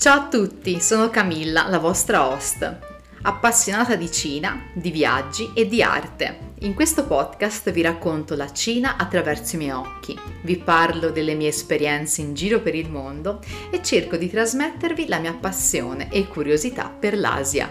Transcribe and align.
Ciao 0.00 0.18
a 0.18 0.28
tutti, 0.28 0.80
sono 0.80 1.10
Camilla, 1.10 1.68
la 1.68 1.78
vostra 1.78 2.26
host, 2.26 2.78
appassionata 3.20 3.96
di 3.96 4.10
Cina, 4.10 4.70
di 4.72 4.90
viaggi 4.90 5.52
e 5.54 5.68
di 5.68 5.82
arte. 5.82 6.54
In 6.60 6.72
questo 6.72 7.04
podcast 7.04 7.70
vi 7.70 7.82
racconto 7.82 8.34
la 8.34 8.50
Cina 8.50 8.96
attraverso 8.96 9.56
i 9.56 9.58
miei 9.58 9.72
occhi, 9.72 10.18
vi 10.44 10.56
parlo 10.56 11.10
delle 11.10 11.34
mie 11.34 11.48
esperienze 11.48 12.22
in 12.22 12.32
giro 12.32 12.62
per 12.62 12.74
il 12.74 12.88
mondo 12.88 13.42
e 13.70 13.82
cerco 13.82 14.16
di 14.16 14.30
trasmettervi 14.30 15.06
la 15.06 15.18
mia 15.18 15.34
passione 15.34 16.10
e 16.10 16.26
curiosità 16.28 16.88
per 16.88 17.18
l'Asia. 17.18 17.70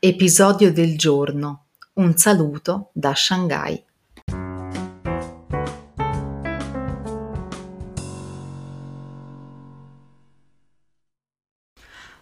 Episodio 0.00 0.72
del 0.72 0.98
giorno. 0.98 1.66
Un 1.92 2.16
saluto 2.16 2.90
da 2.92 3.14
Shanghai. 3.14 3.84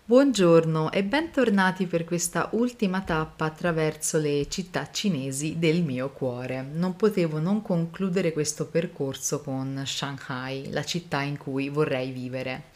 Buongiorno 0.08 0.90
e 0.90 1.04
bentornati 1.04 1.84
per 1.84 2.04
questa 2.04 2.48
ultima 2.52 3.02
tappa 3.02 3.44
attraverso 3.44 4.16
le 4.16 4.48
città 4.48 4.88
cinesi 4.90 5.58
del 5.58 5.82
mio 5.82 6.08
cuore. 6.08 6.62
Non 6.62 6.96
potevo 6.96 7.38
non 7.40 7.60
concludere 7.60 8.32
questo 8.32 8.68
percorso 8.68 9.42
con 9.42 9.82
Shanghai, 9.84 10.70
la 10.70 10.82
città 10.82 11.20
in 11.20 11.36
cui 11.36 11.68
vorrei 11.68 12.10
vivere. 12.10 12.70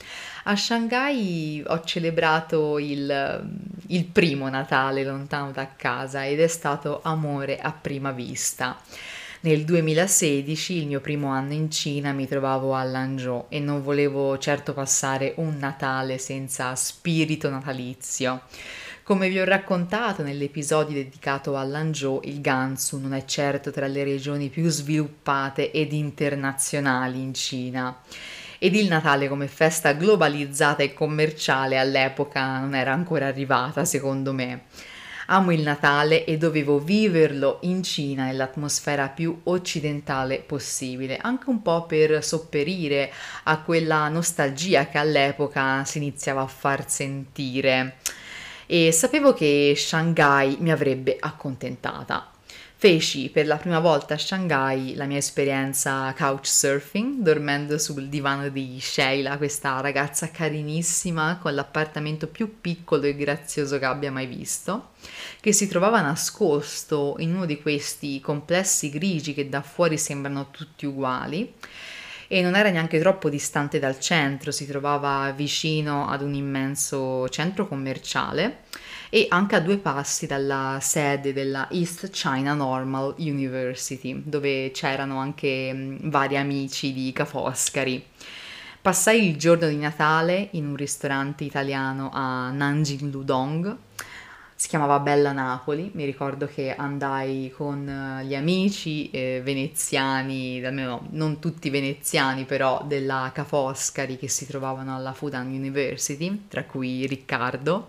A 0.44 0.54
Shanghai 0.54 1.64
ho 1.66 1.80
celebrato 1.84 2.78
il, 2.78 3.50
il 3.86 4.04
primo 4.04 4.50
Natale 4.50 5.02
lontano 5.02 5.52
da 5.52 5.74
casa 5.74 6.26
ed 6.26 6.38
è 6.38 6.48
stato 6.48 7.00
amore 7.02 7.58
a 7.58 7.72
prima 7.72 8.10
vista. 8.10 8.78
Nel 9.44 9.64
2016, 9.64 10.76
il 10.76 10.86
mio 10.86 11.00
primo 11.00 11.26
anno 11.26 11.52
in 11.52 11.68
Cina, 11.68 12.12
mi 12.12 12.28
trovavo 12.28 12.74
a 12.74 12.84
Lanzhou 12.84 13.46
e 13.48 13.58
non 13.58 13.82
volevo 13.82 14.38
certo 14.38 14.72
passare 14.72 15.34
un 15.38 15.56
Natale 15.58 16.18
senza 16.18 16.72
spirito 16.76 17.50
natalizio. 17.50 18.42
Come 19.02 19.28
vi 19.28 19.40
ho 19.40 19.44
raccontato 19.44 20.22
nell'episodio 20.22 20.94
dedicato 20.94 21.56
a 21.56 21.64
Lanzhou, 21.64 22.20
il 22.22 22.40
Gansu 22.40 23.00
non 23.00 23.14
è 23.14 23.24
certo 23.24 23.72
tra 23.72 23.88
le 23.88 24.04
regioni 24.04 24.48
più 24.48 24.68
sviluppate 24.68 25.72
ed 25.72 25.92
internazionali 25.92 27.20
in 27.20 27.34
Cina. 27.34 28.00
Ed 28.60 28.76
il 28.76 28.86
Natale 28.86 29.26
come 29.26 29.48
festa 29.48 29.90
globalizzata 29.90 30.84
e 30.84 30.94
commerciale 30.94 31.80
all'epoca 31.80 32.60
non 32.60 32.76
era 32.76 32.92
ancora 32.92 33.26
arrivata, 33.26 33.84
secondo 33.84 34.32
me. 34.32 34.66
Amo 35.32 35.50
il 35.50 35.62
Natale 35.62 36.26
e 36.26 36.36
dovevo 36.36 36.78
viverlo 36.78 37.56
in 37.62 37.82
Cina 37.82 38.26
nell'atmosfera 38.26 39.08
più 39.08 39.40
occidentale 39.44 40.40
possibile, 40.40 41.16
anche 41.16 41.48
un 41.48 41.62
po' 41.62 41.86
per 41.86 42.22
sopperire 42.22 43.10
a 43.44 43.62
quella 43.62 44.08
nostalgia 44.08 44.88
che 44.88 44.98
all'epoca 44.98 45.86
si 45.86 45.96
iniziava 45.96 46.42
a 46.42 46.46
far 46.46 46.86
sentire. 46.86 47.96
E 48.66 48.92
sapevo 48.92 49.32
che 49.32 49.72
Shanghai 49.74 50.58
mi 50.60 50.70
avrebbe 50.70 51.16
accontentata. 51.18 52.31
Feci 52.82 53.30
per 53.30 53.46
la 53.46 53.58
prima 53.58 53.78
volta 53.78 54.14
a 54.14 54.18
Shanghai 54.18 54.96
la 54.96 55.04
mia 55.04 55.18
esperienza 55.18 56.12
couchsurfing, 56.18 57.22
dormendo 57.22 57.78
sul 57.78 58.08
divano 58.08 58.48
di 58.48 58.76
Sheila, 58.80 59.36
questa 59.36 59.80
ragazza 59.80 60.32
carinissima 60.32 61.38
con 61.40 61.54
l'appartamento 61.54 62.26
più 62.26 62.60
piccolo 62.60 63.04
e 63.04 63.14
grazioso 63.14 63.78
che 63.78 63.84
abbia 63.84 64.10
mai 64.10 64.26
visto, 64.26 64.94
che 65.38 65.52
si 65.52 65.68
trovava 65.68 66.00
nascosto 66.00 67.14
in 67.18 67.36
uno 67.36 67.46
di 67.46 67.62
questi 67.62 68.20
complessi 68.20 68.90
grigi 68.90 69.32
che 69.32 69.48
da 69.48 69.62
fuori 69.62 69.96
sembrano 69.96 70.50
tutti 70.50 70.84
uguali 70.84 71.54
e 72.32 72.40
non 72.40 72.54
era 72.54 72.70
neanche 72.70 72.98
troppo 72.98 73.28
distante 73.28 73.78
dal 73.78 74.00
centro, 74.00 74.52
si 74.52 74.66
trovava 74.66 75.30
vicino 75.36 76.08
ad 76.08 76.22
un 76.22 76.32
immenso 76.32 77.28
centro 77.28 77.68
commerciale 77.68 78.60
e 79.10 79.26
anche 79.28 79.54
a 79.54 79.60
due 79.60 79.76
passi 79.76 80.26
dalla 80.26 80.78
sede 80.80 81.34
della 81.34 81.68
East 81.70 82.08
China 82.08 82.54
Normal 82.54 83.16
University, 83.18 84.22
dove 84.24 84.70
c'erano 84.70 85.18
anche 85.18 85.74
mh, 85.74 86.08
vari 86.08 86.38
amici 86.38 86.94
di 86.94 87.12
Ca' 87.12 87.26
Foscari. 87.26 88.02
Passai 88.80 89.28
il 89.28 89.36
giorno 89.36 89.68
di 89.68 89.76
Natale 89.76 90.48
in 90.52 90.68
un 90.68 90.74
ristorante 90.74 91.44
italiano 91.44 92.08
a 92.14 92.50
Nanjing 92.50 93.12
Ludong 93.12 93.76
si 94.62 94.68
chiamava 94.68 95.00
Bella 95.00 95.32
Napoli, 95.32 95.90
mi 95.94 96.04
ricordo 96.04 96.46
che 96.46 96.72
andai 96.72 97.52
con 97.52 97.88
eh, 97.88 98.24
gli 98.24 98.36
amici 98.36 99.10
eh, 99.10 99.40
veneziani, 99.42 100.64
almeno 100.64 101.08
non 101.10 101.40
tutti 101.40 101.68
veneziani, 101.68 102.44
però 102.44 102.84
della 102.86 103.32
Ca' 103.34 103.42
Foscari 103.42 104.16
che 104.16 104.28
si 104.28 104.46
trovavano 104.46 104.94
alla 104.94 105.14
Fudan 105.14 105.48
University, 105.48 106.44
tra 106.46 106.62
cui 106.62 107.08
Riccardo, 107.08 107.88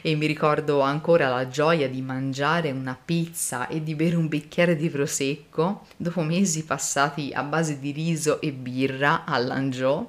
e 0.00 0.14
mi 0.14 0.26
ricordo 0.26 0.78
ancora 0.82 1.28
la 1.28 1.48
gioia 1.48 1.88
di 1.88 2.02
mangiare 2.02 2.70
una 2.70 2.96
pizza 3.04 3.66
e 3.66 3.82
di 3.82 3.96
bere 3.96 4.14
un 4.14 4.28
bicchiere 4.28 4.76
di 4.76 4.88
prosecco 4.90 5.86
dopo 5.96 6.22
mesi 6.22 6.64
passati 6.64 7.32
a 7.32 7.42
base 7.42 7.80
di 7.80 7.90
riso 7.90 8.40
e 8.40 8.52
birra 8.52 9.24
a 9.24 9.38
Lanzhou. 9.38 10.08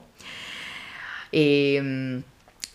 E 1.32 1.80
mm, 1.82 2.20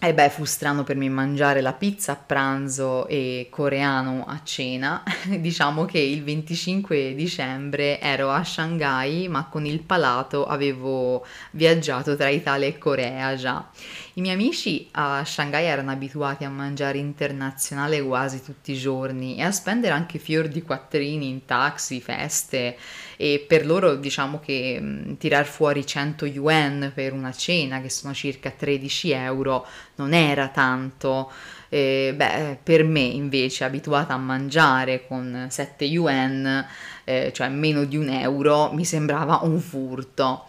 e 0.01 0.15
beh, 0.15 0.31
fu 0.31 0.45
strano 0.45 0.85
per 0.85 0.95
me 0.95 1.09
mangiare 1.09 1.61
la 1.61 1.73
pizza 1.73 2.13
a 2.13 2.17
pranzo 2.17 3.09
e 3.09 3.49
coreano 3.51 4.25
a 4.29 4.41
cena. 4.45 5.03
diciamo 5.41 5.87
che 5.87 5.99
il 5.99 6.23
25 6.23 7.17
dicembre 7.17 7.99
ero 7.99 8.31
a 8.31 8.45
Shanghai, 8.45 9.27
ma 9.27 9.49
con 9.49 9.67
il 9.67 9.81
palato 9.81 10.47
avevo 10.47 11.27
viaggiato 11.51 12.15
tra 12.15 12.29
Italia 12.29 12.69
e 12.69 12.79
Corea 12.79 13.35
già. 13.35 13.69
I 14.19 14.21
miei 14.21 14.35
amici 14.35 14.89
a 14.95 15.25
Shanghai 15.25 15.65
erano 15.67 15.93
abituati 15.93 16.43
a 16.43 16.51
mangiare 16.51 16.99
internazionale 16.99 18.03
quasi 18.03 18.43
tutti 18.43 18.73
i 18.73 18.77
giorni 18.77 19.37
e 19.37 19.43
a 19.43 19.53
spendere 19.53 19.95
anche 19.95 20.19
fior 20.19 20.49
di 20.49 20.61
quattrini 20.61 21.29
in 21.29 21.45
taxi, 21.45 22.01
feste 22.01 22.77
e 23.17 23.45
per 23.47 23.65
loro 23.65 23.95
diciamo 23.95 24.41
che 24.41 24.81
mh, 24.81 25.19
tirar 25.19 25.47
fuori 25.47 25.87
100 25.87 26.27
yuan 26.27 26.91
per 26.93 27.13
una 27.13 27.31
cena 27.31 27.81
che 27.81 27.91
sono 27.91 28.13
circa 28.13 28.51
13 28.51 29.13
euro 29.13 29.65
non 29.95 30.13
era 30.13 30.49
tanto. 30.49 31.31
Eh, 31.69 32.13
beh, 32.17 32.59
per 32.61 32.83
me 32.83 33.01
invece 33.01 33.63
abituata 33.63 34.15
a 34.15 34.19
mangiare 34.19 35.07
con 35.07 35.47
7 35.49 35.85
yuan, 35.85 36.67
eh, 37.05 37.31
cioè 37.33 37.49
meno 37.51 37.85
di 37.85 37.97
un 37.97 38.09
euro, 38.09 38.73
mi 38.73 38.85
sembrava 38.85 39.39
un 39.45 39.61
furto 39.61 40.48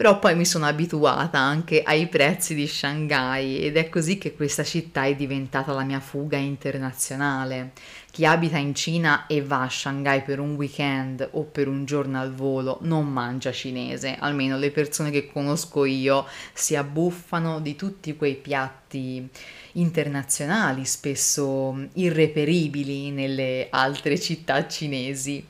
però 0.00 0.18
poi 0.18 0.34
mi 0.34 0.46
sono 0.46 0.64
abituata 0.64 1.36
anche 1.36 1.82
ai 1.82 2.06
prezzi 2.06 2.54
di 2.54 2.66
Shanghai 2.66 3.60
ed 3.60 3.76
è 3.76 3.90
così 3.90 4.16
che 4.16 4.34
questa 4.34 4.64
città 4.64 5.04
è 5.04 5.14
diventata 5.14 5.74
la 5.74 5.82
mia 5.82 6.00
fuga 6.00 6.38
internazionale. 6.38 7.72
Chi 8.10 8.24
abita 8.24 8.56
in 8.56 8.74
Cina 8.74 9.26
e 9.26 9.42
va 9.42 9.60
a 9.60 9.68
Shanghai 9.68 10.22
per 10.22 10.40
un 10.40 10.54
weekend 10.54 11.28
o 11.32 11.42
per 11.42 11.68
un 11.68 11.84
giorno 11.84 12.18
al 12.18 12.32
volo 12.32 12.78
non 12.80 13.08
mangia 13.08 13.52
cinese, 13.52 14.16
almeno 14.18 14.56
le 14.56 14.70
persone 14.70 15.10
che 15.10 15.30
conosco 15.30 15.84
io 15.84 16.24
si 16.54 16.76
abbuffano 16.76 17.60
di 17.60 17.76
tutti 17.76 18.16
quei 18.16 18.36
piatti 18.36 19.28
internazionali, 19.72 20.86
spesso 20.86 21.78
irreperibili 21.92 23.10
nelle 23.10 23.66
altre 23.68 24.18
città 24.18 24.66
cinesi. 24.66 25.44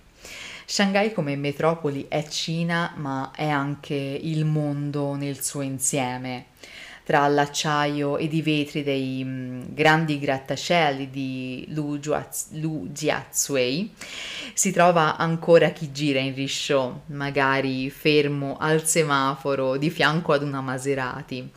Shanghai 0.71 1.13
come 1.13 1.35
metropoli 1.35 2.07
è 2.09 2.25
Cina, 2.29 2.93
ma 2.95 3.33
è 3.35 3.49
anche 3.49 3.93
il 3.97 4.45
mondo 4.45 5.17
nel 5.17 5.43
suo 5.43 5.63
insieme. 5.63 6.45
Tra 7.03 7.27
l'acciaio 7.27 8.17
ed 8.19 8.33
i 8.33 8.41
vetri 8.41 8.85
dei 8.85 9.25
mh, 9.25 9.75
grandi 9.75 10.21
grattacieli 10.21 11.11
di 11.11 11.65
Lu, 11.71 11.99
Jiaz, 11.99 12.53
Lu 12.53 12.87
Jiazui 12.89 13.93
si 14.55 14.71
trova 14.71 15.17
ancora 15.17 15.71
chi 15.71 15.91
gira 15.91 16.21
in 16.21 16.37
risciò, 16.37 17.01
magari 17.07 17.91
fermo 17.91 18.57
al 18.57 18.87
semaforo 18.87 19.77
di 19.77 19.91
fianco 19.91 20.33
ad 20.33 20.45
una 20.45 20.61
Maserati 20.61 21.51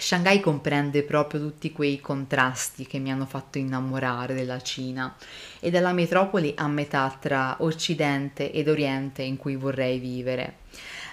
Shanghai 0.00 0.40
comprende 0.40 1.02
proprio 1.02 1.40
tutti 1.40 1.72
quei 1.72 2.00
contrasti 2.00 2.86
che 2.86 2.98
mi 2.98 3.12
hanno 3.12 3.26
fatto 3.26 3.58
innamorare 3.58 4.32
della 4.32 4.58
Cina 4.62 5.14
e 5.60 5.70
della 5.70 5.92
metropoli 5.92 6.54
a 6.56 6.66
metà 6.68 7.14
tra 7.20 7.56
Occidente 7.60 8.50
ed 8.50 8.68
Oriente 8.68 9.20
in 9.22 9.36
cui 9.36 9.56
vorrei 9.56 9.98
vivere. 9.98 10.60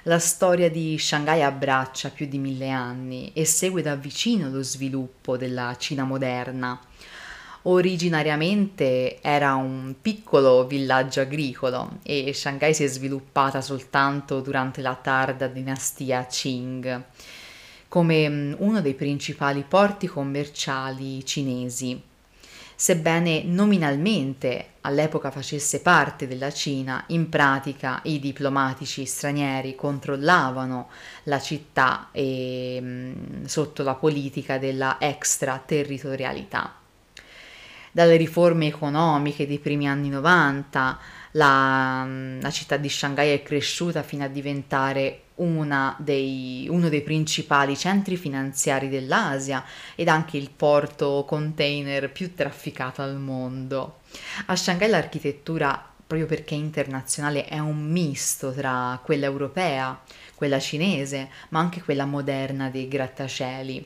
La 0.03 0.19
storia 0.19 0.71
di 0.71 0.97
Shanghai 0.97 1.43
abbraccia 1.43 2.11
più 2.11 2.27
di 2.27 2.37
mille 2.37 2.69
anni 2.69 3.33
e 3.33 3.43
segue 3.43 3.81
da 3.81 3.95
vicino 3.95 4.49
lo 4.49 4.63
sviluppo 4.63 5.35
della 5.35 5.75
Cina 5.77 6.05
moderna. 6.05 6.79
Originariamente 7.63 9.21
era 9.21 9.55
un 9.55 9.95
piccolo 10.01 10.65
villaggio 10.65 11.19
agricolo 11.19 11.97
e 12.03 12.31
Shanghai 12.33 12.73
si 12.73 12.85
è 12.85 12.87
sviluppata 12.87 13.59
soltanto 13.59 14.39
durante 14.39 14.81
la 14.81 14.95
tarda 14.95 15.47
dinastia 15.47 16.25
Qing 16.25 17.03
come 17.87 18.55
uno 18.57 18.81
dei 18.81 18.93
principali 18.93 19.63
porti 19.67 20.07
commerciali 20.07 21.25
cinesi. 21.25 22.01
Sebbene 22.79 23.41
nominalmente 23.43 24.73
all'epoca 24.81 25.31
facesse 25.31 25.81
parte 25.81 26.27
della 26.27 26.51
Cina, 26.51 27.03
in 27.07 27.27
pratica 27.27 28.01
i 28.03 28.19
diplomatici 28.19 29.03
stranieri 29.05 29.73
controllavano 29.73 30.89
la 31.23 31.39
città 31.39 32.09
e, 32.11 33.13
sotto 33.45 33.81
la 33.81 33.95
politica 33.95 34.59
della 34.59 34.97
extraterritorialità. 34.99 36.75
Dalle 37.91 38.15
riforme 38.15 38.67
economiche 38.67 39.47
dei 39.47 39.57
primi 39.57 39.87
anni 39.87 40.09
90, 40.09 40.99
la, 41.37 42.05
la 42.41 42.51
città 42.51 42.77
di 42.77 42.89
Shanghai 42.89 43.31
è 43.31 43.43
cresciuta 43.43 44.03
fino 44.03 44.23
a 44.23 44.27
diventare 44.27 45.21
dei, 45.99 46.67
uno 46.69 46.89
dei 46.89 47.01
principali 47.01 47.77
centri 47.77 48.17
finanziari 48.17 48.89
dell'Asia 48.89 49.63
ed 49.95 50.07
anche 50.07 50.35
il 50.37 50.49
porto 50.49 51.23
container 51.27 52.11
più 52.11 52.33
trafficato 52.33 53.03
al 53.03 53.17
mondo. 53.17 53.99
A 54.47 54.55
Shanghai 54.55 54.89
l'architettura, 54.89 55.93
proprio 56.07 56.27
perché 56.27 56.55
internazionale, 56.55 57.45
è 57.45 57.59
un 57.59 57.85
misto 57.85 58.51
tra 58.51 58.99
quella 59.03 59.27
europea, 59.27 60.01
quella 60.33 60.59
cinese, 60.59 61.29
ma 61.49 61.59
anche 61.59 61.83
quella 61.83 62.05
moderna 62.05 62.69
dei 62.69 62.87
grattacieli. 62.87 63.85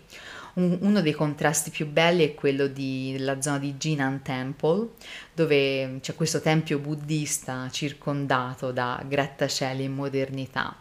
Un, 0.53 0.77
uno 0.81 1.01
dei 1.01 1.13
contrasti 1.13 1.69
più 1.69 1.87
belli 1.87 2.25
è 2.25 2.35
quello 2.35 2.67
della 2.67 3.41
zona 3.41 3.59
di 3.59 3.75
Jinan 3.75 4.21
Temple, 4.21 4.89
dove 5.33 5.99
c'è 6.01 6.15
questo 6.15 6.41
tempio 6.41 6.79
buddista 6.79 7.69
circondato 7.71 8.71
da 8.71 9.01
grattacieli 9.07 9.85
e 9.85 9.89
modernità. 9.89 10.75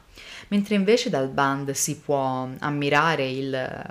Mentre 0.48 0.74
invece 0.74 1.10
dal 1.10 1.28
band 1.28 1.70
si 1.70 1.98
può 1.98 2.48
ammirare 2.58 3.28
il 3.30 3.84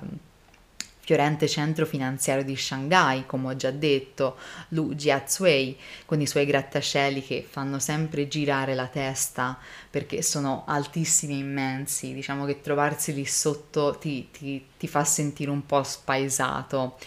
fiorente 1.09 1.47
centro 1.47 1.87
finanziario 1.87 2.43
di 2.43 2.55
Shanghai, 2.55 3.25
come 3.25 3.47
ho 3.47 3.55
già 3.55 3.71
detto, 3.71 4.37
Lu 4.69 4.93
Jiazui, 4.93 5.75
con 6.05 6.21
i 6.21 6.27
suoi 6.27 6.45
grattacieli 6.45 7.23
che 7.23 7.43
fanno 7.49 7.79
sempre 7.79 8.27
girare 8.27 8.75
la 8.75 8.85
testa 8.85 9.57
perché 9.89 10.21
sono 10.21 10.65
altissimi 10.67 11.33
e 11.33 11.37
immensi, 11.37 12.13
diciamo 12.13 12.45
che 12.45 12.61
trovarsi 12.61 13.11
lì 13.15 13.25
sotto 13.25 13.97
ti, 13.97 14.29
ti, 14.29 14.63
ti 14.77 14.87
fa 14.87 15.03
sentire 15.03 15.49
un 15.49 15.65
po' 15.65 15.81
spaesato. 15.81 16.99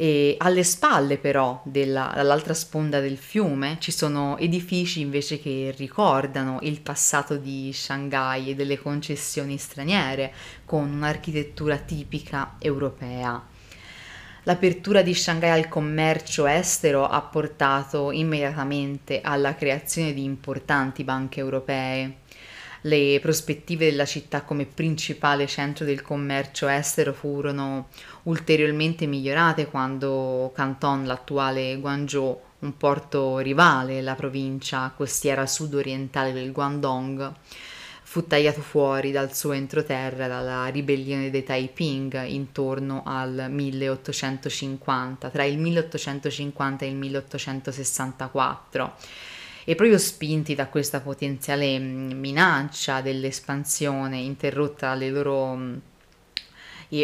E 0.00 0.36
alle 0.38 0.62
spalle 0.62 1.18
però, 1.18 1.60
della, 1.64 2.12
dall'altra 2.14 2.54
sponda 2.54 3.00
del 3.00 3.16
fiume, 3.16 3.78
ci 3.80 3.90
sono 3.90 4.38
edifici 4.38 5.00
invece 5.00 5.40
che 5.40 5.74
ricordano 5.76 6.60
il 6.62 6.80
passato 6.82 7.36
di 7.36 7.72
Shanghai 7.72 8.50
e 8.50 8.54
delle 8.54 8.78
concessioni 8.78 9.58
straniere, 9.58 10.32
con 10.64 10.88
un'architettura 10.88 11.78
tipica 11.78 12.54
europea. 12.60 13.44
L'apertura 14.44 15.02
di 15.02 15.14
Shanghai 15.14 15.50
al 15.50 15.68
commercio 15.68 16.46
estero 16.46 17.04
ha 17.04 17.20
portato 17.20 18.12
immediatamente 18.12 19.20
alla 19.20 19.56
creazione 19.56 20.14
di 20.14 20.22
importanti 20.22 21.02
banche 21.02 21.40
europee. 21.40 22.18
Le 22.82 23.18
prospettive 23.20 23.90
della 23.90 24.04
città 24.04 24.42
come 24.42 24.64
principale 24.64 25.48
centro 25.48 25.84
del 25.84 26.00
commercio 26.00 26.68
estero 26.68 27.12
furono 27.12 27.88
ulteriormente 28.24 29.06
migliorate 29.06 29.66
quando 29.66 30.52
Canton, 30.54 31.04
l'attuale 31.04 31.76
Guangzhou, 31.80 32.40
un 32.60 32.76
porto 32.76 33.38
rivale, 33.38 34.00
la 34.00 34.14
provincia 34.14 34.92
costiera 34.96 35.44
sud-orientale 35.44 36.32
del 36.32 36.52
Guangdong, 36.52 37.32
fu 38.04 38.24
tagliato 38.26 38.60
fuori 38.60 39.10
dal 39.10 39.34
suo 39.34 39.52
entroterra 39.52 40.28
dalla 40.28 40.68
ribellione 40.68 41.30
dei 41.30 41.42
Taiping 41.42 42.26
intorno 42.26 43.02
al 43.04 43.48
1850, 43.50 45.30
tra 45.30 45.42
il 45.42 45.58
1850 45.58 46.84
e 46.84 46.88
il 46.88 46.94
1864 46.94 48.94
e 49.68 49.74
proprio 49.74 49.98
spinti 49.98 50.54
da 50.54 50.68
questa 50.68 51.00
potenziale 51.00 51.78
mm, 51.78 52.12
minaccia 52.12 53.02
dell'espansione 53.02 54.16
interrotta 54.16 54.88
dalle 54.88 55.10
loro 55.10 55.56
mm, 55.56 55.76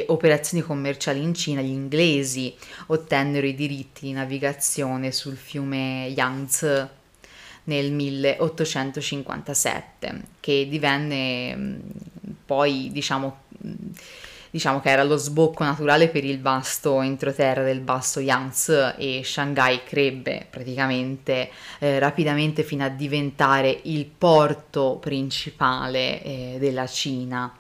operazioni 0.07 0.65
commerciali 0.65 1.23
in 1.23 1.35
Cina, 1.35 1.61
gli 1.61 1.69
inglesi 1.69 2.55
ottennero 2.87 3.47
i 3.47 3.55
diritti 3.55 4.07
di 4.07 4.13
navigazione 4.13 5.13
sul 5.13 5.37
fiume 5.37 6.07
Yangtze 6.07 6.89
nel 7.65 7.93
1857, 7.93 10.23
che 10.41 10.67
divenne 10.67 11.55
mm, 11.55 11.81
poi, 12.47 12.89
diciamo, 12.91 13.41
diciamo 14.55 14.81
che 14.81 14.89
era 14.89 15.03
lo 15.03 15.17
sbocco 15.17 15.65
naturale 15.65 16.07
per 16.07 16.25
il 16.25 16.41
vasto 16.41 17.01
entroterra 17.01 17.65
del 17.65 17.81
basso 17.81 18.21
Yangtze 18.21 18.95
e 18.97 19.23
Shanghai 19.25 19.83
crebbe 19.83 20.47
praticamente 20.49 21.51
eh, 21.81 21.99
rapidamente 21.99 22.63
fino 22.63 22.85
a 22.85 22.89
diventare 22.89 23.81
il 23.83 24.07
porto 24.07 24.99
principale 25.01 26.23
eh, 26.23 26.57
della 26.61 26.87
Cina. 26.87 27.53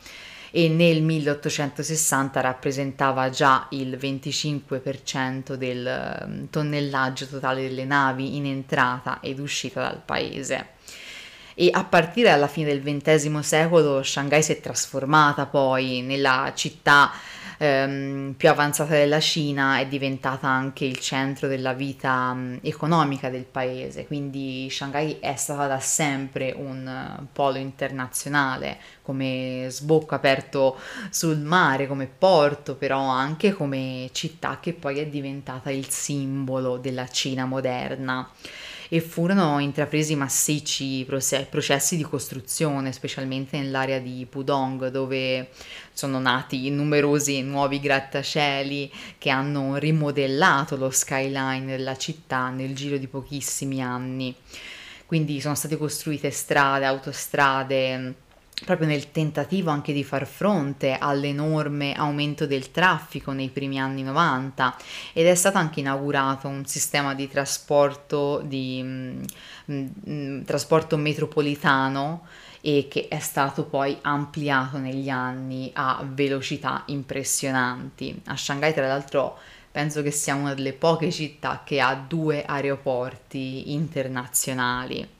E 0.52 0.68
nel 0.68 1.02
1860 1.02 2.40
rappresentava 2.40 3.28
già 3.28 3.66
il 3.70 3.98
25% 4.00 5.54
del 5.54 6.24
mm, 6.24 6.44
tonnellaggio 6.48 7.26
totale 7.26 7.62
delle 7.62 7.84
navi 7.84 8.36
in 8.36 8.46
entrata 8.46 9.18
ed 9.20 9.40
uscita 9.40 9.80
dal 9.80 10.00
paese 10.00 10.74
e 11.54 11.70
a 11.72 11.84
partire 11.84 12.30
dalla 12.30 12.48
fine 12.48 12.66
del 12.66 12.82
XX 12.82 13.38
secolo 13.38 14.02
Shanghai 14.02 14.42
si 14.42 14.52
è 14.52 14.60
trasformata 14.60 15.46
poi 15.46 16.02
nella 16.02 16.52
città 16.54 17.12
ehm, 17.58 18.34
più 18.36 18.48
avanzata 18.48 18.94
della 18.94 19.20
Cina, 19.20 19.78
è 19.78 19.86
diventata 19.86 20.48
anche 20.48 20.84
il 20.84 20.98
centro 20.98 21.48
della 21.48 21.72
vita 21.72 22.30
um, 22.32 22.58
economica 22.62 23.30
del 23.30 23.44
paese, 23.44 24.06
quindi 24.06 24.68
Shanghai 24.70 25.18
è 25.20 25.34
stata 25.36 25.66
da 25.66 25.80
sempre 25.80 26.52
un 26.56 27.18
uh, 27.20 27.26
polo 27.32 27.58
internazionale 27.58 28.78
come 29.02 29.66
sbocco 29.68 30.14
aperto 30.14 30.78
sul 31.10 31.38
mare, 31.38 31.86
come 31.86 32.06
porto, 32.06 32.74
però 32.74 33.00
anche 33.00 33.52
come 33.52 34.08
città 34.12 34.58
che 34.60 34.72
poi 34.72 34.98
è 34.98 35.06
diventata 35.06 35.70
il 35.70 35.88
simbolo 35.88 36.78
della 36.78 37.06
Cina 37.08 37.44
moderna 37.44 38.28
e 38.88 39.00
furono 39.00 39.58
intrapresi 39.58 40.14
massicci 40.16 41.04
processi 41.06 41.96
di 41.96 42.02
costruzione, 42.02 42.92
specialmente 42.92 43.58
nell'area 43.58 43.98
di 43.98 44.26
Pudong, 44.28 44.88
dove 44.88 45.48
sono 45.92 46.18
nati 46.18 46.70
numerosi 46.70 47.42
nuovi 47.42 47.80
grattacieli 47.80 48.92
che 49.18 49.30
hanno 49.30 49.76
rimodellato 49.76 50.76
lo 50.76 50.90
skyline 50.90 51.66
della 51.66 51.96
città 51.96 52.50
nel 52.50 52.74
giro 52.74 52.96
di 52.96 53.06
pochissimi 53.06 53.82
anni. 53.82 54.34
Quindi 55.06 55.40
sono 55.40 55.54
state 55.54 55.76
costruite 55.76 56.30
strade, 56.30 56.86
autostrade, 56.86 58.14
proprio 58.64 58.86
nel 58.88 59.10
tentativo 59.10 59.70
anche 59.70 59.92
di 59.92 60.02
far 60.02 60.26
fronte 60.26 60.96
all'enorme 60.98 61.94
aumento 61.94 62.46
del 62.46 62.70
traffico 62.70 63.32
nei 63.32 63.50
primi 63.50 63.78
anni 63.78 64.02
90 64.02 64.76
ed 65.12 65.26
è 65.26 65.34
stato 65.34 65.58
anche 65.58 65.80
inaugurato 65.80 66.48
un 66.48 66.64
sistema 66.66 67.14
di 67.14 67.28
trasporto, 67.28 68.42
di, 68.44 68.82
mh, 68.82 69.22
mm, 69.70 69.74
mh, 69.74 70.12
mm, 70.12 70.42
trasporto 70.42 70.96
metropolitano 70.96 72.26
e 72.60 72.88
che 72.88 73.08
è 73.08 73.18
stato 73.18 73.64
poi 73.64 73.98
ampliato 74.00 74.78
negli 74.78 75.10
anni 75.10 75.70
a 75.74 76.02
velocità 76.06 76.84
impressionanti. 76.86 78.22
A 78.26 78.36
Shanghai 78.36 78.72
tra 78.72 78.86
l'altro 78.86 79.38
penso 79.70 80.02
che 80.02 80.10
sia 80.10 80.34
una 80.34 80.54
delle 80.54 80.72
poche 80.72 81.10
città 81.10 81.62
che 81.64 81.80
ha 81.80 81.94
due 81.94 82.44
aeroporti 82.44 83.72
internazionali 83.72 85.13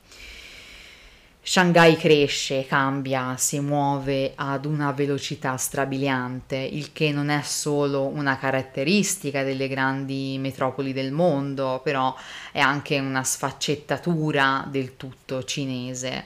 Shanghai 1.47 1.95
cresce, 1.95 2.65
cambia, 2.65 3.37
si 3.37 3.59
muove 3.59 4.31
ad 4.33 4.65
una 4.65 4.91
velocità 4.93 5.55
strabiliante, 5.57 6.55
il 6.55 6.91
che 6.91 7.11
non 7.11 7.29
è 7.29 7.43
solo 7.43 8.07
una 8.07 8.39
caratteristica 8.39 9.43
delle 9.43 9.67
grandi 9.67 10.37
metropoli 10.39 10.91
del 10.91 11.11
mondo, 11.11 11.81
però 11.83 12.15
è 12.51 12.59
anche 12.59 12.97
una 12.97 13.23
sfaccettatura 13.23 14.65
del 14.67 14.97
tutto 14.97 15.43
cinese. 15.43 16.25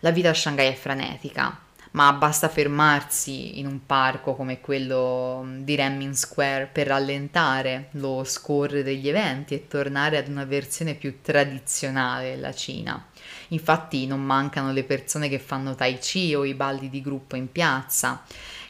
La 0.00 0.10
vita 0.10 0.28
a 0.28 0.34
Shanghai 0.34 0.68
è 0.68 0.74
frenetica, 0.74 1.58
ma 1.92 2.12
basta 2.12 2.48
fermarsi 2.48 3.58
in 3.58 3.66
un 3.66 3.84
parco 3.84 4.34
come 4.34 4.60
quello 4.60 5.46
di 5.58 5.74
Renmin 5.74 6.14
Square 6.14 6.68
per 6.72 6.86
rallentare 6.86 7.88
lo 7.92 8.24
scorrere 8.24 8.82
degli 8.82 9.08
eventi 9.08 9.54
e 9.54 9.66
tornare 9.68 10.16
ad 10.16 10.28
una 10.28 10.44
versione 10.44 10.94
più 10.94 11.20
tradizionale 11.20 12.34
della 12.34 12.52
Cina. 12.52 13.06
Infatti 13.48 14.06
non 14.06 14.22
mancano 14.22 14.72
le 14.72 14.84
persone 14.84 15.28
che 15.28 15.38
fanno 15.38 15.74
tai 15.74 15.98
chi 15.98 16.34
o 16.34 16.44
i 16.44 16.54
balli 16.54 16.88
di 16.88 17.02
gruppo 17.02 17.36
in 17.36 17.52
piazza 17.52 18.22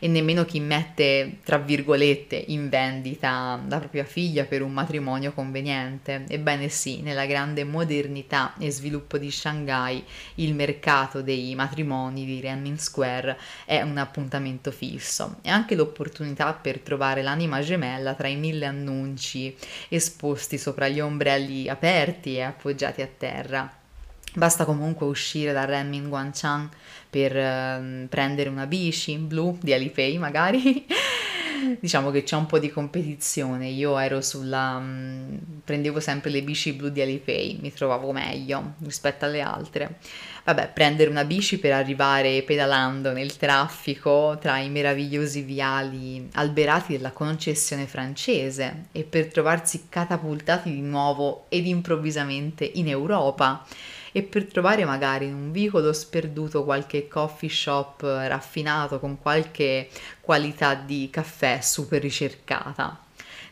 e 0.05 0.09
nemmeno 0.09 0.45
chi 0.45 0.59
mette, 0.59 1.39
tra 1.45 1.59
virgolette, 1.59 2.35
in 2.49 2.69
vendita 2.69 3.63
la 3.69 3.79
propria 3.79 4.03
figlia 4.03 4.47
per 4.47 4.61
un 4.61 4.73
matrimonio 4.73 5.33
conveniente. 5.33 6.25
Ebbene 6.27 6.69
sì, 6.69 7.03
nella 7.03 7.25
grande 7.25 7.63
modernità 7.63 8.55
e 8.59 8.73
sviluppo 8.73 9.17
di 9.17 9.31
Shanghai 9.31 10.03
il 10.37 10.55
mercato 10.55 11.23
dei 11.23 11.55
matrimoni 11.55 12.25
di 12.25 12.41
Renmin 12.41 12.81
Square 12.81 13.39
è 13.65 13.81
un 13.83 13.97
appuntamento 13.97 14.73
fisso 14.73 15.37
e 15.41 15.51
anche 15.51 15.77
l'opportunità 15.77 16.53
per 16.53 16.81
trovare 16.81 17.23
l'anima 17.23 17.61
gemella 17.61 18.15
tra 18.15 18.27
i 18.27 18.35
mille 18.35 18.67
annunci 18.67 19.55
esposti 19.89 20.59
sopra 20.59 20.89
gli 20.89 20.99
ombrelli 20.99 21.69
aperti 21.69 22.35
e 22.35 22.43
appoggiati 22.43 23.03
a 23.03 23.09
terra. 23.17 23.82
Basta 24.35 24.65
comunque 24.65 25.07
uscire 25.07 25.53
da 25.53 25.65
Renmin 25.65 26.09
Guangchang 26.09 26.69
per 27.11 27.37
uh, 27.37 28.09
prendere 28.09 28.49
una 28.49 28.67
bici 28.67 29.17
blu 29.19 29.59
di 29.61 29.73
Alipay 29.75 30.17
magari. 30.19 30.87
diciamo 31.81 32.11
che 32.11 32.23
c'è 32.23 32.37
un 32.37 32.47
po' 32.47 32.59
di 32.59 32.71
competizione. 32.71 33.69
Io 33.69 33.99
ero 33.99 34.21
sulla. 34.21 34.79
Mh, 34.79 35.61
prendevo 35.65 36.01
sempre 36.01 36.31
le 36.31 36.43
bici 36.43 36.73
blu 36.73 36.89
di 36.89 37.01
Alipay, 37.01 37.59
mi 37.61 37.73
trovavo 37.73 38.13
meglio 38.13 38.75
rispetto 38.83 39.25
alle 39.25 39.41
altre. 39.41 39.99
Vabbè, 40.45 40.71
prendere 40.75 41.09
una 41.09 41.25
bici 41.25 41.59
per 41.59 41.73
arrivare 41.73 42.43
pedalando 42.43 43.13
nel 43.13 43.37
traffico 43.37 44.39
tra 44.41 44.59
i 44.59 44.69
meravigliosi 44.71 45.43
viali 45.43 46.29
alberati 46.33 46.97
della 46.97 47.13
concessione 47.13 47.87
francese 47.87 48.87
e 48.91 49.05
per 49.05 49.27
trovarsi 49.29 49.87
catapultati 49.89 50.73
di 50.73 50.81
nuovo 50.81 51.47
ed 51.49 51.67
improvvisamente 51.67 52.69
in 52.75 52.89
Europa 52.89 53.65
e 54.13 54.23
per 54.23 54.45
trovare 54.45 54.85
magari 54.85 55.27
in 55.27 55.35
un 55.35 55.53
vicolo 55.53 55.93
sperduto 55.93 56.65
qualche 56.65 57.09
coffee 57.09 57.49
shop 57.49 58.03
raffinato 58.03 59.01
con 59.01 59.19
qualche 59.19 59.89
qualità 60.21 60.75
di 60.75 61.09
caffè 61.11 61.61
super 61.63 62.01
ricercata. 62.01 63.01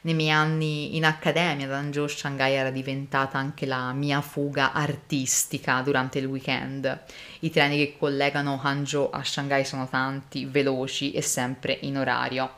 Nei 0.03 0.15
miei 0.15 0.31
anni 0.31 0.97
in 0.97 1.05
accademia 1.05 1.67
ad 1.67 1.73
Hangzhou, 1.73 2.07
Shanghai 2.07 2.55
era 2.55 2.71
diventata 2.71 3.37
anche 3.37 3.67
la 3.67 3.93
mia 3.93 4.23
fuga 4.23 4.73
artistica 4.73 5.83
durante 5.83 6.19
il 6.19 6.25
weekend. 6.25 7.03
I 7.41 7.51
treni 7.51 7.77
che 7.77 7.97
collegano 7.99 8.59
Hangzhou 8.63 9.11
a 9.13 9.23
Shanghai 9.23 9.65
sono 9.65 9.87
tanti, 9.89 10.47
veloci 10.47 11.13
e 11.13 11.21
sempre 11.21 11.77
in 11.83 11.99
orario. 11.99 12.51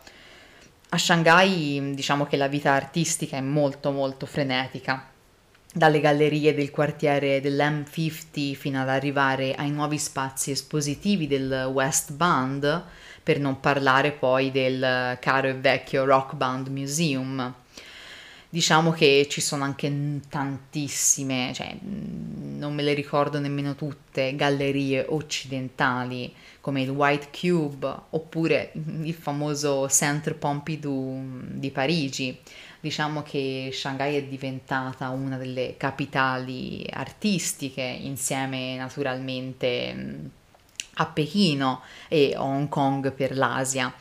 A 0.90 0.98
Shanghai 0.98 1.92
diciamo 1.94 2.26
che 2.26 2.36
la 2.36 2.46
vita 2.46 2.72
artistica 2.72 3.36
è 3.36 3.40
molto 3.40 3.90
molto 3.90 4.26
frenetica 4.26 5.11
dalle 5.72 6.00
gallerie 6.00 6.54
del 6.54 6.70
quartiere 6.70 7.40
dell'M50 7.40 8.54
fino 8.54 8.80
ad 8.80 8.88
arrivare 8.88 9.54
ai 9.54 9.70
nuovi 9.70 9.98
spazi 9.98 10.50
espositivi 10.50 11.26
del 11.26 11.70
West 11.72 12.12
Band, 12.12 12.84
per 13.22 13.38
non 13.38 13.60
parlare 13.60 14.12
poi 14.12 14.50
del 14.50 15.16
caro 15.20 15.48
e 15.48 15.54
vecchio 15.54 16.04
Rock 16.04 16.34
Band 16.34 16.68
Museum. 16.68 17.54
Diciamo 18.50 18.90
che 18.90 19.28
ci 19.30 19.40
sono 19.40 19.64
anche 19.64 20.20
tantissime, 20.28 21.52
cioè 21.54 21.74
non 21.80 22.74
me 22.74 22.82
le 22.82 22.92
ricordo 22.92 23.38
nemmeno 23.38 23.74
tutte, 23.74 24.36
gallerie 24.36 25.06
occidentali 25.08 26.34
come 26.60 26.82
il 26.82 26.90
White 26.90 27.28
Cube 27.30 27.90
oppure 28.10 28.72
il 28.74 29.14
famoso 29.14 29.88
Centre 29.88 30.34
Pompidou 30.34 31.22
di 31.46 31.70
Parigi 31.70 32.38
diciamo 32.82 33.22
che 33.22 33.70
Shanghai 33.72 34.16
è 34.16 34.24
diventata 34.24 35.10
una 35.10 35.36
delle 35.36 35.76
capitali 35.76 36.84
artistiche 36.90 37.80
insieme 37.80 38.74
naturalmente 38.76 40.30
a 40.94 41.06
Pechino 41.06 41.82
e 42.08 42.34
Hong 42.36 42.68
Kong 42.68 43.12
per 43.12 43.36
l'Asia. 43.36 43.94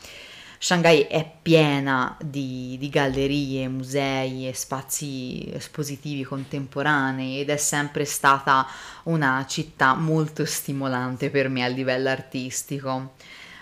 Shanghai 0.58 1.02
è 1.02 1.28
piena 1.40 2.16
di, 2.20 2.76
di, 2.78 2.88
gallerie, 2.88 3.68
musei 3.68 4.48
e 4.48 4.52
spazi 4.52 5.48
espositivi 5.52 6.24
contemporanei 6.24 7.38
ed 7.38 7.50
è 7.50 7.56
sempre 7.56 8.04
stata 8.04 8.66
una 9.04 9.46
città 9.48 9.94
molto 9.94 10.44
stimolante 10.44 11.30
per 11.30 11.48
me 11.48 11.62
a 11.62 11.68
livello 11.68 12.08
artistico. 12.08 13.14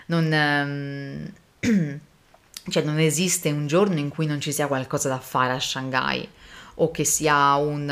Non, 0.07 1.31
um, 1.61 1.99
Cioè 2.71 2.83
non 2.83 2.99
esiste 2.99 3.51
un 3.51 3.67
giorno 3.67 3.99
in 3.99 4.07
cui 4.07 4.25
non 4.25 4.39
ci 4.39 4.53
sia 4.53 4.67
qualcosa 4.67 5.09
da 5.09 5.19
fare 5.19 5.51
a 5.51 5.59
Shanghai 5.59 6.27
o 6.75 6.89
che 6.89 7.03
sia 7.03 7.55
un, 7.55 7.89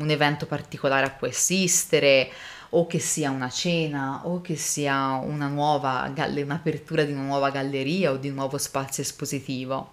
un 0.00 0.08
evento 0.08 0.46
particolare 0.46 1.06
a 1.06 1.12
cui 1.12 1.28
assistere 1.30 2.30
o 2.70 2.86
che 2.86 2.98
sia 2.98 3.30
una 3.30 3.50
cena 3.50 4.22
o 4.24 4.40
che 4.40 4.56
sia 4.56 5.20
una 5.22 5.48
nuova 5.48 6.10
un'apertura 6.14 7.02
di 7.04 7.12
una 7.12 7.22
nuova 7.22 7.50
galleria 7.50 8.12
o 8.12 8.16
di 8.16 8.28
un 8.28 8.34
nuovo 8.36 8.58
spazio 8.58 9.02
espositivo. 9.02 9.92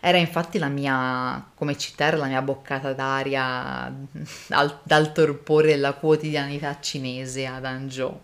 Era 0.00 0.18
infatti 0.18 0.58
la 0.58 0.68
mia, 0.68 1.50
come 1.54 1.76
città, 1.76 2.04
era 2.06 2.18
la 2.18 2.26
mia 2.26 2.42
boccata 2.42 2.92
d'aria 2.92 3.92
dal, 4.46 4.80
dal 4.82 5.12
torpore 5.12 5.68
della 5.68 5.94
quotidianità 5.94 6.78
cinese 6.80 7.46
ad 7.46 7.64
Hangzhou 7.64 8.20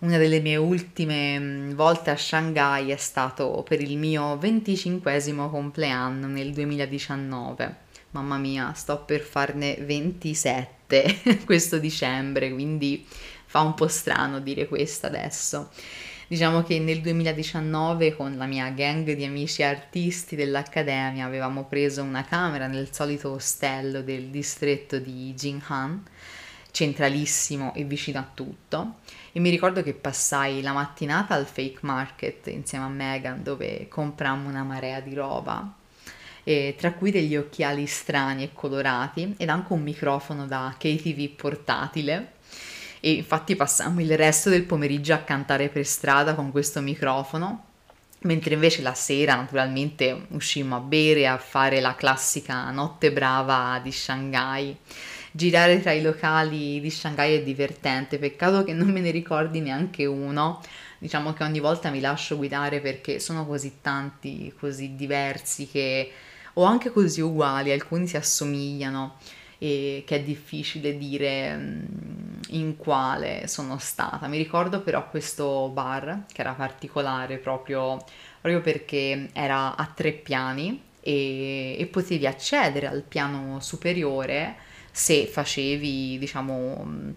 una 0.00 0.16
delle 0.16 0.40
mie 0.40 0.56
ultime 0.56 1.72
volte 1.74 2.10
a 2.10 2.16
Shanghai 2.16 2.90
è 2.90 2.96
stato 2.96 3.64
per 3.66 3.80
il 3.80 3.96
mio 3.96 4.38
25 4.38 5.22
compleanno 5.50 6.26
nel 6.28 6.52
2019. 6.52 7.86
Mamma 8.10 8.38
mia, 8.38 8.72
sto 8.74 9.02
per 9.04 9.20
farne 9.20 9.76
27 9.80 11.42
questo 11.44 11.78
dicembre, 11.78 12.52
quindi 12.52 13.04
fa 13.46 13.60
un 13.60 13.74
po' 13.74 13.88
strano 13.88 14.40
dire 14.40 14.68
questo 14.68 15.06
adesso. 15.06 15.70
Diciamo 16.28 16.62
che 16.62 16.78
nel 16.78 17.00
2019 17.00 18.14
con 18.14 18.36
la 18.36 18.46
mia 18.46 18.68
gang 18.70 19.10
di 19.14 19.24
amici 19.24 19.62
artisti 19.62 20.36
dell'Accademia 20.36 21.24
avevamo 21.24 21.64
preso 21.64 22.02
una 22.02 22.24
camera 22.24 22.66
nel 22.66 22.92
solito 22.92 23.30
ostello 23.30 24.02
del 24.02 24.26
distretto 24.26 24.98
di 24.98 25.32
Jinghan, 25.34 26.02
centralissimo 26.78 27.74
e 27.74 27.82
vicino 27.82 28.20
a 28.20 28.26
tutto 28.32 28.98
e 29.32 29.40
mi 29.40 29.50
ricordo 29.50 29.82
che 29.82 29.94
passai 29.94 30.62
la 30.62 30.72
mattinata 30.72 31.34
al 31.34 31.44
fake 31.44 31.80
market 31.80 32.46
insieme 32.46 32.84
a 32.84 32.88
Megan 32.88 33.42
dove 33.42 33.88
comprammo 33.88 34.48
una 34.48 34.62
marea 34.62 35.00
di 35.00 35.12
roba, 35.12 35.74
tra 36.76 36.92
cui 36.92 37.10
degli 37.10 37.34
occhiali 37.34 37.84
strani 37.86 38.44
e 38.44 38.50
colorati 38.52 39.34
ed 39.36 39.48
anche 39.48 39.72
un 39.72 39.82
microfono 39.82 40.46
da 40.46 40.72
KTV 40.78 41.30
portatile. 41.30 42.34
E 43.00 43.10
infatti 43.10 43.56
passammo 43.56 44.00
il 44.00 44.16
resto 44.16 44.48
del 44.48 44.62
pomeriggio 44.62 45.14
a 45.14 45.18
cantare 45.18 45.68
per 45.70 45.84
strada 45.84 46.34
con 46.34 46.52
questo 46.52 46.80
microfono, 46.80 47.64
mentre 48.20 48.54
invece 48.54 48.82
la 48.82 48.94
sera 48.94 49.34
naturalmente 49.34 50.26
uscimmo 50.28 50.76
a 50.76 50.80
bere, 50.80 51.26
a 51.26 51.38
fare 51.38 51.80
la 51.80 51.96
classica 51.96 52.70
notte 52.70 53.10
brava 53.12 53.80
di 53.82 53.90
Shanghai 53.90 54.76
girare 55.32 55.80
tra 55.80 55.92
i 55.92 56.02
locali 56.02 56.80
di 56.80 56.90
Shanghai 56.90 57.34
è 57.34 57.42
divertente, 57.42 58.18
peccato 58.18 58.64
che 58.64 58.72
non 58.72 58.88
me 58.88 59.00
ne 59.00 59.10
ricordi 59.10 59.60
neanche 59.60 60.04
uno. 60.04 60.60
Diciamo 60.98 61.32
che 61.32 61.44
ogni 61.44 61.60
volta 61.60 61.90
mi 61.90 62.00
lascio 62.00 62.36
guidare 62.36 62.80
perché 62.80 63.20
sono 63.20 63.46
così 63.46 63.78
tanti, 63.80 64.52
così 64.58 64.96
diversi 64.96 65.68
che 65.68 66.10
o 66.54 66.64
anche 66.64 66.90
così 66.90 67.20
uguali, 67.20 67.70
alcuni 67.70 68.06
si 68.08 68.16
assomigliano 68.16 69.16
e 69.58 70.04
che 70.06 70.16
è 70.16 70.22
difficile 70.22 70.96
dire 70.96 71.56
mm, 71.56 71.84
in 72.50 72.76
quale 72.76 73.46
sono 73.46 73.78
stata. 73.78 74.26
Mi 74.28 74.36
ricordo 74.36 74.80
però 74.80 75.08
questo 75.08 75.68
bar 75.68 76.24
che 76.32 76.40
era 76.40 76.52
particolare 76.52 77.38
proprio, 77.38 78.02
proprio 78.40 78.60
perché 78.60 79.30
era 79.32 79.76
a 79.76 79.86
tre 79.86 80.12
piani 80.12 80.82
e, 81.00 81.76
e 81.78 81.86
potevi 81.86 82.26
accedere 82.26 82.86
al 82.86 83.02
piano 83.02 83.60
superiore 83.60 84.56
se 84.98 85.28
facevi, 85.28 86.18
diciamo, 86.18 87.14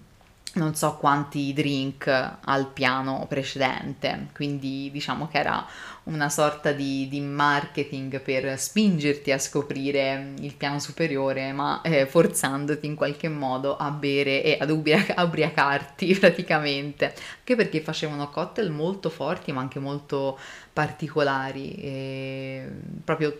non 0.53 0.75
so 0.75 0.97
quanti 0.97 1.51
drink 1.51 2.07
al 2.07 2.67
piano 2.71 3.25
precedente, 3.27 4.27
quindi 4.35 4.91
diciamo 4.91 5.27
che 5.27 5.39
era 5.39 5.65
una 6.03 6.29
sorta 6.29 6.73
di, 6.73 7.07
di 7.07 7.21
marketing 7.21 8.21
per 8.21 8.59
spingerti 8.59 9.31
a 9.31 9.39
scoprire 9.39 10.33
il 10.41 10.53
piano 10.53 10.77
superiore, 10.79 11.51
ma 11.53 11.81
eh, 11.81 12.05
forzandoti 12.05 12.85
in 12.85 12.93
qualche 12.93 13.29
modo 13.29 13.75
a 13.77 13.89
bere 13.89 14.43
e 14.43 14.57
ad 14.59 14.69
ubriac- 14.69 15.17
ubriacarti 15.17 16.13
praticamente, 16.19 17.15
anche 17.39 17.55
perché 17.55 17.81
facevano 17.81 18.29
cocktail 18.29 18.69
molto 18.69 19.09
forti 19.09 19.51
ma 19.51 19.61
anche 19.61 19.79
molto 19.79 20.37
particolari, 20.71 21.73
e 21.77 22.67
proprio 23.03 23.39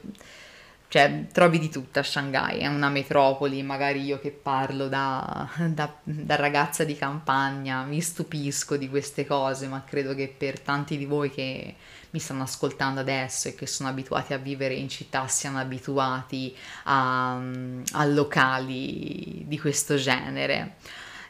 cioè 0.92 1.28
trovi 1.32 1.58
di 1.58 1.70
tutto 1.70 2.00
a 2.00 2.04
Shanghai, 2.04 2.60
è 2.60 2.68
una 2.68 2.90
metropoli, 2.90 3.64
magari 3.64 4.04
io 4.04 4.20
che 4.20 4.30
parlo 4.30 4.90
da, 4.90 5.50
da, 5.70 5.90
da, 6.04 6.36
ragazza 6.36 6.84
di 6.84 6.98
campagna 6.98 7.84
mi 7.84 8.02
stupisco 8.02 8.76
di 8.76 8.90
queste 8.90 9.26
cose, 9.26 9.68
ma 9.68 9.86
credo 9.88 10.14
che 10.14 10.28
per 10.38 10.60
tanti 10.60 10.98
di 10.98 11.06
voi 11.06 11.32
che 11.32 11.76
mi 12.10 12.20
stanno 12.20 12.44
ascoltando 12.44 13.00
adesso 13.00 13.48
e 13.48 13.56
che 13.56 13.68
sono 13.68 13.88
abituati 13.88 14.34
a 14.34 14.38
vivere 14.38 14.74
in 14.74 14.90
città 14.90 15.30
siano 15.30 15.60
abituati 15.60 16.54
a, 16.84 17.36
a 17.38 18.06
locali 18.08 19.46
di 19.48 19.58
questo 19.58 19.96
genere. 19.96 20.76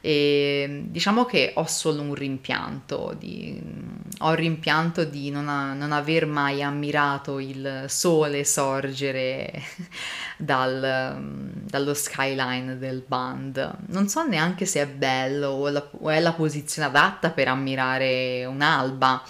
E 0.02 0.86
diciamo 0.88 1.26
che 1.26 1.52
ho 1.56 1.68
solo 1.68 2.02
un 2.02 2.16
rimpianto, 2.16 3.16
di, 3.18 3.62
ho 4.20 4.32
il 4.32 4.38
rimpianto 4.38 5.04
di 5.04 5.30
non, 5.30 5.48
a, 5.48 5.74
non, 5.74 5.92
aver 5.92 6.26
mai 6.26 6.64
ammirato 6.64 7.38
il 7.38 7.86
sole 7.88 8.44
sorgere 8.44 9.52
dal, 10.38 11.22
dallo 11.66 11.94
skyline 11.94 12.80
del 12.80 13.04
band. 13.06 13.78
Non 13.88 14.08
so 14.08 14.26
neanche 14.26 14.66
se 14.66 14.82
è 14.82 14.88
bello 14.88 15.50
o, 15.50 15.70
la, 15.70 15.88
o 15.92 16.10
è 16.10 16.20
la 16.20 16.34
posizione 16.34 16.88
adatta 16.88 17.30
per 17.30 17.48
ammirare 17.48 18.44
un'alba 18.46 19.24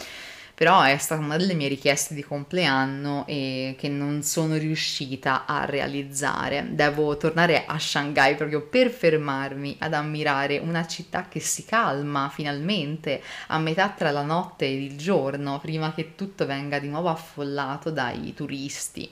però 0.61 0.83
è 0.83 0.95
stata 0.99 1.23
una 1.23 1.37
delle 1.37 1.55
mie 1.55 1.67
richieste 1.67 2.13
di 2.13 2.23
compleanno 2.23 3.25
e 3.25 3.73
che 3.79 3.89
non 3.89 4.21
sono 4.21 4.57
riuscita 4.57 5.47
a 5.47 5.65
realizzare. 5.65 6.67
Devo 6.69 7.17
tornare 7.17 7.65
a 7.65 7.79
Shanghai 7.79 8.35
proprio 8.35 8.61
per 8.61 8.91
fermarmi 8.91 9.77
ad 9.79 9.95
ammirare 9.95 10.59
una 10.59 10.85
città 10.85 11.27
che 11.27 11.39
si 11.39 11.65
calma 11.65 12.29
finalmente 12.31 13.23
a 13.47 13.57
metà 13.57 13.89
tra 13.89 14.11
la 14.11 14.21
notte 14.21 14.67
ed 14.67 14.83
il 14.83 14.97
giorno, 14.99 15.59
prima 15.59 15.95
che 15.95 16.13
tutto 16.13 16.45
venga 16.45 16.77
di 16.77 16.89
nuovo 16.89 17.09
affollato 17.09 17.89
dai 17.89 18.31
turisti. 18.35 19.09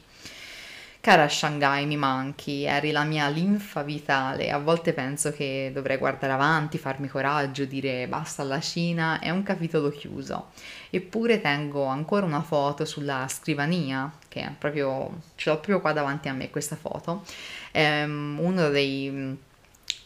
Cara 1.02 1.30
Shanghai, 1.30 1.86
mi 1.86 1.96
manchi, 1.96 2.66
eri 2.66 2.92
la 2.92 3.06
mia 3.06 3.30
linfa 3.30 3.84
vitale. 3.84 4.52
A 4.52 4.58
volte 4.60 4.92
penso 4.92 5.32
che 5.32 5.72
dovrei 5.74 5.96
guardare 5.96 6.34
avanti, 6.34 6.78
farmi 6.78 7.08
coraggio, 7.08 7.64
dire 7.64 8.06
basta 8.10 8.42
alla 8.42 8.60
Cina, 8.60 9.20
è 9.20 9.30
un 9.30 9.42
capitolo 9.42 9.92
chiuso. 9.92 10.48
Eppure 10.90 11.40
tengo 11.40 11.86
ancora 11.86 12.26
una 12.26 12.42
foto 12.42 12.84
sulla 12.84 13.26
scrivania, 13.30 14.12
che 14.28 14.42
è 14.42 14.52
proprio, 14.58 15.22
ce 15.36 15.50
l'ho 15.50 15.56
proprio 15.56 15.80
qua 15.80 15.94
davanti 15.94 16.28
a 16.28 16.34
me 16.34 16.50
questa 16.50 16.76
foto. 16.76 17.24
È 17.72 18.04
uno 18.04 18.68
dei 18.68 19.38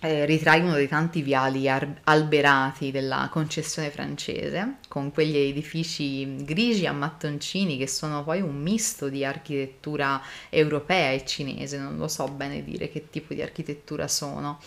eh, 0.04 0.26
ritrae 0.26 0.60
uno 0.60 0.74
dei 0.74 0.90
tanti 0.90 1.22
viali 1.22 1.70
ar- 1.70 2.02
alberati 2.04 2.92
della 2.92 3.30
concessione 3.32 3.90
francese, 3.90 4.76
con 4.90 5.12
quegli 5.12 5.38
edifici 5.38 6.44
grigi 6.44 6.86
a 6.86 6.92
mattoncini 6.92 7.78
che 7.78 7.88
sono 7.88 8.24
poi 8.24 8.42
un 8.42 8.56
misto 8.62 9.08
di 9.08 9.24
architettura 9.24 10.22
europea 10.50 11.12
e 11.12 11.26
cinese, 11.26 11.78
non 11.78 11.98
lo 11.98 12.10
so 12.10 12.28
bene 12.28 12.64
dire 12.66 12.90
che 12.90 13.10
tipo 13.10 13.34
di 13.34 13.42
architettura 13.42 14.10
sono. 14.10 14.60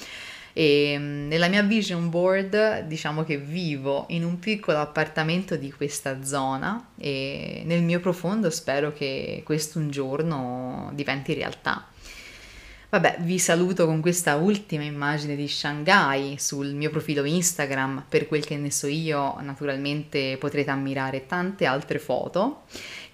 E 0.54 0.96
mm, 0.99 1.28
nella 1.28 1.49
mia 1.49 1.62
vision 1.62 2.08
board 2.08 2.87
diciamo 2.87 3.23
che 3.25 3.37
vivo 3.37 4.06
in 4.08 4.25
un 4.25 4.38
piccolo 4.38 4.78
appartamento 4.78 5.56
di 5.56 5.70
questa 5.70 6.25
zona 6.25 6.92
e 6.96 7.62
nel 7.66 7.82
mio 7.82 8.00
profondo 8.00 8.49
spero 8.49 8.90
che 8.90 9.42
questo 9.44 9.78
un 9.78 9.90
giorno 9.90 10.90
diventi 10.94 11.35
realtà. 11.35 11.87
Vabbè, 12.97 13.17
vi 13.21 13.38
saluto 13.38 13.85
con 13.85 14.00
questa 14.00 14.37
ultima 14.37 14.83
immagine 14.83 15.37
di 15.37 15.47
Shanghai 15.49 16.37
sul 16.38 16.73
mio 16.73 16.88
profilo 16.88 17.25
Instagram, 17.25 18.07
per 18.09 18.26
quel 18.26 18.47
che 18.47 18.57
ne 18.57 18.71
so 18.71 18.87
io, 18.87 19.38
naturalmente 19.43 20.38
potrete 20.38 20.71
ammirare 20.71 21.26
tante 21.26 21.67
altre 21.67 21.99
foto. 21.99 22.62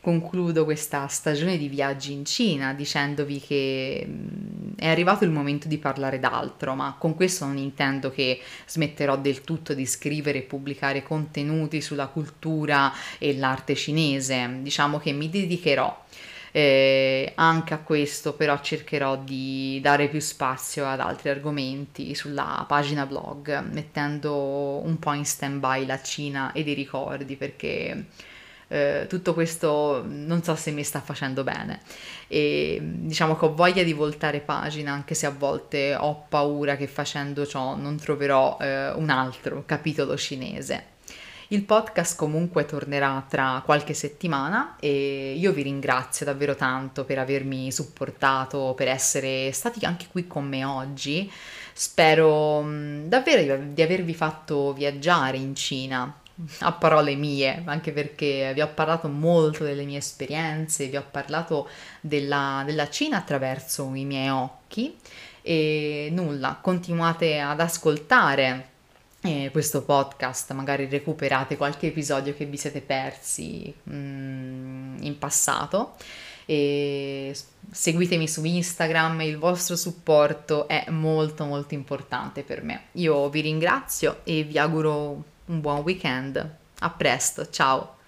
Concludo 0.01 0.63
questa 0.63 1.09
stagione 1.09 1.59
di 1.59 1.67
viaggi 1.67 2.13
in 2.13 2.25
Cina 2.25 2.75
dicendovi 2.75 3.41
che 3.41 4.07
mm, 4.07 4.75
è 4.77 4.87
arrivato 4.87 5.25
il 5.25 5.31
momento 5.31 5.67
di 5.67 5.79
parlare 5.79 6.21
d'altro, 6.21 6.77
ma 6.77 6.95
con 6.97 7.17
questo 7.17 7.45
non 7.45 7.57
intendo 7.57 8.13
che 8.13 8.41
smetterò 8.65 9.17
del 9.17 9.41
tutto 9.41 9.75
di 9.75 9.85
scrivere 9.85 10.39
e 10.39 10.43
pubblicare 10.43 11.03
contenuti 11.03 11.81
sulla 11.81 12.07
cultura 12.07 12.93
e 13.19 13.37
l'arte 13.37 13.75
cinese. 13.75 14.59
Diciamo 14.61 14.99
che 15.01 15.11
mi 15.11 15.29
dedicherò 15.29 16.05
eh, 16.53 17.33
anche 17.35 17.75
a 17.75 17.79
questo 17.79 18.35
però 18.35 18.61
cercherò 18.61 19.17
di 19.17 19.81
dare 19.83 20.09
più 20.09 20.21
spazio 20.21 20.87
ad 20.87 21.01
altri 21.01 21.31
argomenti 21.31 22.15
sulla 22.15 22.65
pagina 22.69 23.07
blog, 23.07 23.61
mettendo 23.71 24.81
un 24.85 24.99
po' 24.99 25.15
in 25.15 25.25
stand 25.25 25.59
by 25.61 25.87
la 25.87 26.01
Cina 26.03 26.53
e 26.53 26.61
i 26.61 26.75
ricordi 26.75 27.37
perché 27.37 28.05
eh, 28.69 29.07
tutto 29.09 29.35
questo 29.35 30.03
non 30.07 30.43
so 30.43 30.55
se 30.55 30.71
mi 30.71 30.83
sta 30.83 31.01
facendo 31.01 31.45
bene 31.45 31.81
e 32.27 32.79
diciamo 32.81 33.37
che 33.37 33.45
ho 33.45 33.55
voglia 33.55 33.83
di 33.83 33.93
voltare 33.93 34.41
pagina 34.41 34.93
anche 34.93 35.15
se 35.15 35.27
a 35.27 35.31
volte 35.31 35.95
ho 35.95 36.25
paura 36.29 36.77
che 36.77 36.87
facendo 36.87 37.47
ciò 37.47 37.77
non 37.77 37.99
troverò 37.99 38.57
eh, 38.61 38.91
un 38.93 39.11
altro 39.11 39.65
capitolo 39.67 40.17
cinese. 40.17 40.91
Il 41.53 41.65
podcast 41.65 42.17
comunque 42.17 42.65
tornerà 42.65 43.27
tra 43.29 43.61
qualche 43.63 43.93
settimana 43.93 44.77
e 44.81 45.35
io 45.37 45.53
vi 45.53 45.61
ringrazio 45.61 46.25
davvero 46.25 46.55
tanto 46.55 47.05
per 47.05 47.19
avermi 47.19 47.71
supportato, 47.71 48.73
per 48.75 48.89
essere 48.89 49.53
stati 49.53 49.85
anche 49.85 50.07
qui 50.11 50.27
con 50.27 50.49
me 50.49 50.65
oggi. 50.65 51.31
Spero 51.75 52.65
davvero 53.05 53.65
di 53.67 53.83
avervi 53.83 54.15
fatto 54.15 54.73
viaggiare 54.73 55.37
in 55.37 55.55
Cina, 55.55 56.21
a 56.61 56.73
parole 56.73 57.17
mie, 57.17 57.63
anche 57.67 57.93
perché 57.93 58.53
vi 58.55 58.63
ho 58.63 58.69
parlato 58.73 59.09
molto 59.09 59.63
delle 59.63 59.85
mie 59.85 59.99
esperienze, 59.99 60.87
vi 60.87 60.97
ho 60.97 61.05
parlato 61.11 61.69
della, 62.01 62.63
della 62.65 62.89
Cina 62.89 63.19
attraverso 63.19 63.93
i 63.93 64.07
miei 64.07 64.31
occhi 64.31 64.97
e 65.43 66.09
nulla, 66.13 66.59
continuate 66.63 67.41
ad 67.41 67.61
ascoltare 67.61 68.71
eh, 69.23 69.51
questo 69.53 69.83
podcast, 69.83 70.53
magari 70.53 70.87
recuperate 70.89 71.57
qualche 71.57 71.89
episodio 71.89 72.35
che 72.35 72.45
vi 72.45 72.57
siete 72.57 72.81
persi 72.81 73.73
mm, 73.89 75.03
in 75.03 75.17
passato 75.19 75.95
e 76.45 77.35
seguitemi 77.71 78.27
su 78.27 78.45
Instagram, 78.45 79.21
il 79.23 79.39
vostro 79.39 79.77
supporto 79.77 80.67
è 80.67 80.87
molto 80.91 81.45
molto 81.45 81.75
importante 81.75 82.43
per 82.43 82.63
me. 82.63 82.87
Io 82.93 83.29
vi 83.31 83.41
ringrazio 83.41 84.21
e 84.25 84.43
vi 84.43 84.59
auguro 84.59 85.23
un 85.47 85.61
buon 85.61 85.81
weekend. 85.81 86.57
A 86.81 86.91
presto, 86.91 87.49
ciao! 87.49 88.02